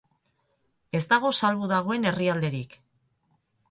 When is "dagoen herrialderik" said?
1.75-2.79